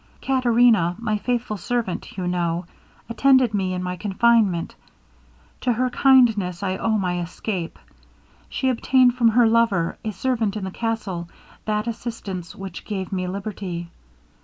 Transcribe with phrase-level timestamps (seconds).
[0.19, 2.65] Caterina, my faithful servant, you know,
[3.07, 4.73] attended me in my confinement;
[5.59, 7.77] to her kindness I owe my escape.
[8.49, 11.29] She obtained from her lover, a servant in the castle,
[11.65, 13.91] that assistance which gave me liberty.